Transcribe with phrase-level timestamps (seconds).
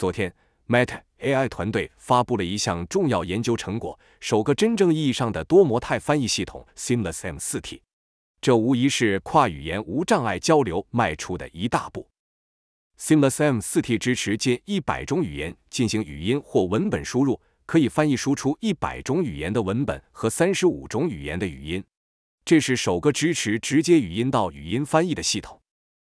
[0.00, 0.34] 昨天
[0.66, 7.82] ，Meta AI 团队发布了一项重要研究成果：首个真正意义上的多模态翻译系统 Seamless M4T。
[8.40, 12.08] 这无疑是跨语言无障碍交流迈出的一大步。
[12.98, 21.84] Seamless M4T 支持近一百种语言进行语音或文本输入，可以翻译输出一百种语言的文本和三十五种语言的语音。
[22.46, 25.60] 这是首个支持直接语音到语音翻译的系统。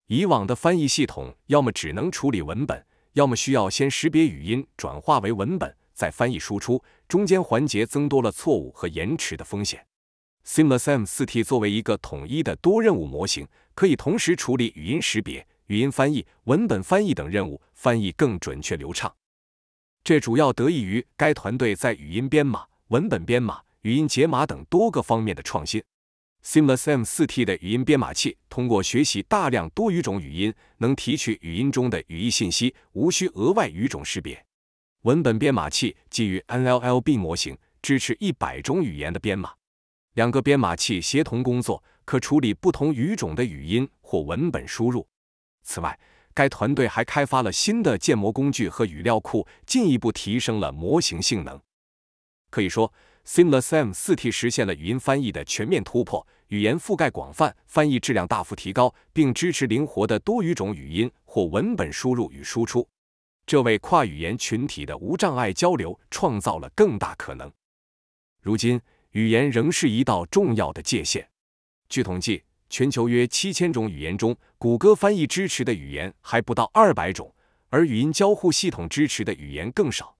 [0.06, 9.86] 以往的翻译系统要么只能处理文本，要么需要先识别语音转化为文本，再翻译输出，中间环节增多了错误和延迟的风险。
[10.46, 19.14] Seamless M4T 作为一个统一的多任务模型，可以同时处理语音识别、语音翻译、文本翻译等任务，翻译更准确流畅。
[20.04, 25.84] 这主要得益于该团队在语音编码、文本编码、语音解码等多个方面的创新。
[26.44, 34.46] Seamless M4T 的语音编码器通过学习大量多语种语音，能提取语音中的语义信息，无需额外语种识别。
[35.02, 39.54] 文本编码器基于 NLLB 模型，支持一百种语言的编码。
[40.14, 45.06] 两个编码器协同工作，可处理不同语种的语音或文本输入。
[45.64, 46.00] 此外，
[46.34, 51.62] 该团队还开发了新的建模工具和语料库，进一步提升了模型性能。
[52.50, 52.92] 可以说
[53.30, 62.90] Símlessm4t 实现了语音翻译的全面突破，语言覆盖广泛，翻译质量大幅提高，并支持灵活的多语种语音或文本输入与输出，
[63.46, 67.52] 这为跨语言群体的无障碍交流创造了更大可能。
[68.42, 71.30] 如今，语言仍是一道重要的界限。
[71.88, 77.32] 据统计，全球约七千种语言中，谷歌翻译支持的语言还不到二百种，
[77.70, 80.16] 而语音交互系统支持的语言更少。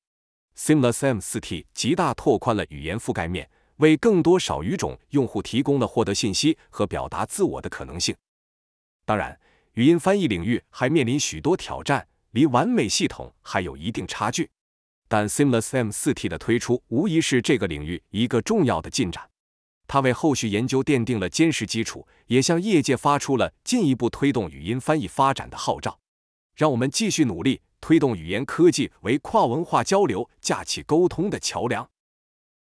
[0.60, 8.14] Seamless M4T 极大拓宽了语言覆盖面，为更多少语种用户提供了获得信息和表达自我的可能性。
[9.06, 9.40] 当然，
[9.76, 14.50] 语音翻译领域还面临许多挑战，离完美系统还有一定差距。
[15.08, 19.30] 但 Seamless M4T 的推出无疑是这个领域一个重要的进展，
[19.88, 26.02] 它为后续研究奠定了坚实基础，也向业界发出了进一步推动语音翻译发展的号召。
[26.54, 27.62] 让我们继续努力。
[27.82, 31.90] 推动语言科技为跨文化交流架起沟通的桥梁。